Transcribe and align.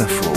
Info. 0.00 0.32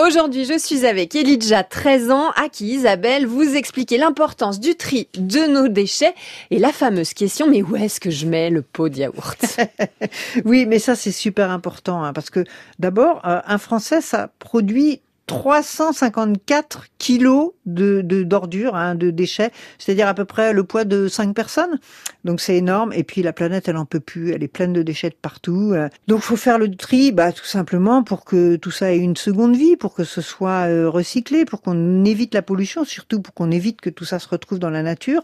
Aujourd'hui, 0.00 0.46
je 0.46 0.58
suis 0.58 0.86
avec 0.86 1.14
Elidja, 1.14 1.62
13 1.62 2.10
ans, 2.10 2.30
à 2.30 2.48
qui 2.48 2.68
Isabelle 2.68 3.26
vous 3.26 3.56
expliquez 3.56 3.98
l'importance 3.98 4.58
du 4.58 4.74
tri 4.74 5.08
de 5.14 5.46
nos 5.46 5.68
déchets 5.68 6.14
et 6.50 6.58
la 6.58 6.72
fameuse 6.72 7.12
question, 7.12 7.46
mais 7.46 7.62
où 7.62 7.76
est-ce 7.76 8.00
que 8.00 8.10
je 8.10 8.24
mets 8.24 8.48
le 8.48 8.62
pot 8.62 8.88
de 8.88 8.96
yaourt? 8.96 9.60
Oui, 10.46 10.64
mais 10.64 10.78
ça 10.78 10.94
c'est 10.94 11.12
super 11.12 11.50
important 11.50 12.02
hein, 12.02 12.14
parce 12.14 12.30
que 12.30 12.44
d'abord, 12.78 13.20
euh, 13.26 13.40
un 13.46 13.58
Français, 13.58 14.00
ça 14.00 14.30
produit 14.38 15.02
354 15.30 16.86
kilos 16.98 17.52
de 17.64 18.00
d'ordures, 18.02 18.74
hein, 18.74 18.96
de 18.96 19.10
déchets, 19.10 19.52
c'est-à-dire 19.78 20.08
à 20.08 20.14
peu 20.14 20.24
près 20.24 20.52
le 20.52 20.64
poids 20.64 20.84
de 20.84 21.06
cinq 21.06 21.36
personnes. 21.36 21.78
Donc 22.24 22.40
c'est 22.40 22.56
énorme. 22.56 22.92
Et 22.92 23.04
puis 23.04 23.22
la 23.22 23.32
planète, 23.32 23.68
elle 23.68 23.76
en 23.76 23.84
peut 23.84 24.00
plus, 24.00 24.32
elle 24.32 24.42
est 24.42 24.48
pleine 24.48 24.72
de 24.72 24.82
déchets 24.82 25.10
de 25.10 25.14
partout. 25.14 25.70
Euh. 25.72 25.88
Donc 26.08 26.22
faut 26.22 26.34
faire 26.34 26.58
le 26.58 26.74
tri, 26.74 27.12
bah 27.12 27.30
tout 27.30 27.44
simplement 27.44 28.02
pour 28.02 28.24
que 28.24 28.56
tout 28.56 28.72
ça 28.72 28.92
ait 28.92 28.98
une 28.98 29.16
seconde 29.16 29.54
vie, 29.54 29.76
pour 29.76 29.94
que 29.94 30.02
ce 30.02 30.20
soit 30.20 30.68
euh, 30.68 30.90
recyclé, 30.90 31.44
pour 31.44 31.62
qu'on 31.62 32.04
évite 32.04 32.34
la 32.34 32.42
pollution, 32.42 32.84
surtout 32.84 33.22
pour 33.22 33.32
qu'on 33.32 33.52
évite 33.52 33.80
que 33.80 33.90
tout 33.90 34.04
ça 34.04 34.18
se 34.18 34.26
retrouve 34.26 34.58
dans 34.58 34.70
la 34.70 34.82
nature. 34.82 35.22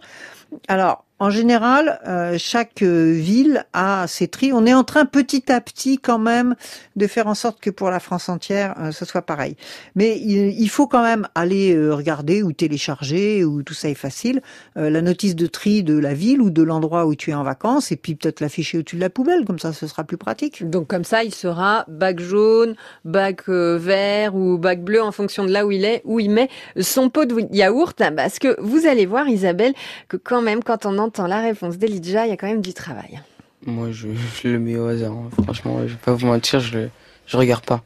Alors 0.69 1.05
en 1.19 1.31
général, 1.31 1.99
euh, 2.07 2.37
chaque 2.39 2.83
euh, 2.83 3.13
ville 3.13 3.65
a 3.73 4.07
ses 4.07 4.29
tris. 4.29 4.53
On 4.53 4.67
est 4.67 4.75
en 4.75 4.85
train 4.85 5.07
petit 5.07 5.51
à 5.51 5.63
petit 5.63 5.99
quand 5.99 6.19
même 6.19 6.57
de 6.95 7.07
faire 7.07 7.27
en 7.27 7.35
sorte 7.35 7.59
que 7.59 7.71
pour 7.71 7.91
la 7.91 8.01
France 8.01 8.29
entière, 8.29 8.75
euh, 8.79 8.93
ce 8.93 9.07
soit 9.07 9.23
pareil. 9.23 9.57
Mais 9.95 10.19
il, 10.19 10.69
faut 10.69 10.87
quand 10.87 11.03
même 11.03 11.27
aller 11.35 11.75
regarder 11.89 12.43
ou 12.43 12.53
télécharger, 12.53 13.45
ou 13.45 13.63
tout 13.63 13.73
ça 13.73 13.89
est 13.89 13.95
facile, 13.95 14.43
la 14.75 15.01
notice 15.01 15.37
de 15.37 15.47
tri 15.47 15.83
de 15.83 15.97
la 15.97 16.13
ville 16.13 16.43
ou 16.43 16.51
de 16.51 16.63
l'endroit 16.63 17.07
où 17.07 17.15
tu 17.15 17.31
es 17.31 17.35
en 17.35 17.45
vacances, 17.45 17.93
et 17.93 17.97
puis 17.97 18.15
peut-être 18.15 18.41
l'afficher 18.41 18.79
au-dessus 18.79 18.97
de 18.97 19.01
la 19.01 19.09
poubelle, 19.09 19.45
comme 19.45 19.59
ça 19.59 19.73
ce 19.73 19.87
sera 19.87 20.05
plus 20.05 20.19
pratique. 20.19 20.69
Donc 20.69 20.89
comme 20.89 21.05
ça, 21.05 21.25
il 21.25 21.35
sera 21.35 21.85
bac 21.89 22.21
jaune, 22.21 22.75
bac 23.05 23.49
vert 23.49 24.35
ou 24.35 24.59
bac 24.59 24.83
bleu 24.83 25.01
en 25.01 25.13
fonction 25.13 25.45
de 25.45 25.53
là 25.53 25.65
où 25.65 25.71
il 25.71 25.85
est, 25.85 26.03
où 26.05 26.21
il 26.21 26.31
met 26.31 26.51
son 26.79 27.09
pot 27.09 27.25
de 27.25 27.47
yaourt. 27.55 28.03
Parce 28.17 28.39
que 28.39 28.61
vous 28.61 28.87
allez 28.87 29.07
voir, 29.07 29.29
Isabelle, 29.29 29.73
que 30.09 30.17
quand 30.17 30.43
même, 30.43 30.63
quand 30.63 30.85
on 30.85 30.99
entend 31.07 31.27
la 31.27 31.41
réponse 31.41 31.79
d'Elijah, 31.79 32.27
il 32.27 32.31
y 32.31 32.33
a 32.33 32.37
quand 32.37 32.49
même 32.49 32.61
du 32.61 32.75
travail. 32.75 33.21
Moi, 33.65 33.91
je, 33.91 34.09
le 34.45 34.59
mets 34.59 34.77
au 34.77 34.87
hasard. 34.87 35.13
Hein. 35.13 35.31
Franchement, 35.43 35.81
je 35.87 35.93
vais 35.93 36.01
pas 36.05 36.13
vous 36.13 36.27
mentir, 36.27 36.61
je, 36.61 36.89
je 37.27 37.37
regarde 37.37 37.65
pas. 37.65 37.83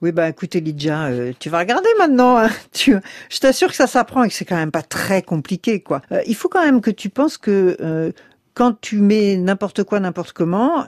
Oui, 0.00 0.10
bah 0.10 0.28
écoute 0.28 0.56
Elijah, 0.56 1.04
euh, 1.04 1.32
tu 1.38 1.48
vas 1.48 1.60
regarder 1.60 1.88
maintenant. 1.98 2.36
Hein. 2.36 2.48
Tu, 2.72 2.96
je 3.30 3.38
t'assure 3.38 3.68
que 3.68 3.76
ça 3.76 3.86
s'apprend 3.86 4.24
et 4.24 4.28
que 4.28 4.34
c'est 4.34 4.44
quand 4.44 4.56
même 4.56 4.72
pas 4.72 4.82
très 4.82 5.22
compliqué, 5.22 5.80
quoi. 5.80 6.02
Euh, 6.10 6.20
il 6.26 6.34
faut 6.34 6.48
quand 6.48 6.64
même 6.64 6.80
que 6.80 6.90
tu 6.90 7.08
penses 7.08 7.38
que 7.38 7.76
euh, 7.80 8.10
quand 8.54 8.80
tu 8.80 8.96
mets 8.96 9.36
n'importe 9.36 9.84
quoi, 9.84 10.00
n'importe 10.00 10.32
comment, 10.32 10.84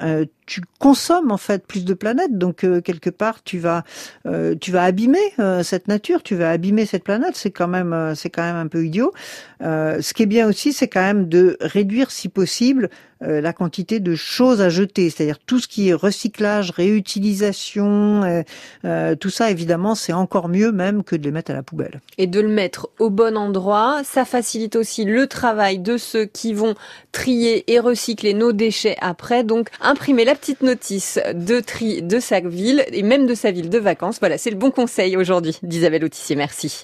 tu 0.47 0.63
consommes 0.79 1.31
en 1.31 1.37
fait 1.37 1.67
plus 1.67 1.85
de 1.85 1.95
planètes. 1.95 2.37
Donc 2.37 2.67
quelque 2.85 3.11
part, 3.11 3.43
tu 3.43 3.59
vas, 3.59 3.85
tu 4.61 4.71
vas 4.71 4.85
abîmer 4.85 5.35
cette 5.63 5.89
nature, 5.89 6.23
tu 6.23 6.35
vas 6.35 6.51
abîmer 6.51 6.87
cette 6.87 7.05
planète. 7.05 7.37
C'est 7.37 7.51
quand 7.51 7.69
même, 7.69 8.13
c'est 8.15 8.31
quand 8.31 8.43
même 8.43 8.57
un 8.57 8.67
peu 8.67 8.85
idiot. 8.85 9.13
ce 9.61 10.13
qui 10.13 10.23
est 10.23 10.27
bien 10.27 10.49
aussi, 10.49 10.73
c'est 10.73 10.89
quand 10.89 11.03
même 11.03 11.29
de 11.29 11.57
réduire, 11.61 12.11
si 12.11 12.29
possible, 12.29 12.91
euh, 13.25 13.41
la 13.41 13.53
quantité 13.53 14.01
de 14.01 14.15
choses 14.15 14.61
à 14.61 14.69
jeter, 14.69 15.09
c'est-à-dire 15.09 15.39
tout 15.39 15.59
ce 15.59 15.69
qui 15.69 15.89
est 15.89 15.95
recyclage, 15.95 16.71
réutilisation, 16.71 18.23
euh, 18.25 18.43
euh, 18.85 19.15
tout 19.15 19.31
ça 19.31 19.51
évidemment 19.51 19.95
c'est 19.95 20.13
encore 20.13 20.49
mieux 20.49 20.73
même 20.73 21.05
que 21.05 21.17
de 21.17 21.23
les 21.23 21.31
mettre 21.31 21.51
à 21.51 21.55
la 21.55 21.63
poubelle. 21.63 22.01
Et 22.19 22.27
de 22.27 22.41
le 22.41 22.49
mettre 22.49 22.89
au 22.99 23.11
bon 23.11 23.37
endroit, 23.37 24.03
ça 24.05 24.25
facilite 24.25 24.77
aussi 24.77 25.05
le 25.05 25.27
travail 25.27 25.79
de 25.79 25.97
ceux 25.97 26.25
qui 26.25 26.53
vont 26.53 26.75
trier 27.13 27.73
et 27.73 27.79
recycler 27.79 28.35
nos 28.35 28.53
déchets 28.53 28.97
après. 29.01 29.45
Donc 29.45 29.69
imprimer 29.81 30.25
petite 30.35 30.63
notice 30.63 31.19
de 31.33 31.61
tri 31.61 32.03
de 32.03 32.19
sa 32.21 32.41
ville 32.41 32.85
et 32.93 33.03
même 33.03 33.27
de 33.27 33.35
sa 33.35 33.51
ville 33.51 33.71
de 33.71 33.79
vacances. 33.79 34.19
Voilà, 34.21 34.39
c'est 34.39 34.51
le 34.51 34.57
bon 34.57 34.71
conseil 34.71 35.17
aujourd'hui 35.17 35.59
d'Isabelle 35.63 36.05
Autissier. 36.05 36.37
Merci. 36.37 36.83